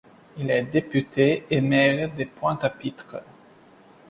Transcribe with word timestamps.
Il 0.37 0.49
est 0.49 0.63
député 0.63 1.43
et 1.51 1.61
maire 1.61 2.09
de 2.15 2.23
Pointe-à-Pitre. 2.23 3.17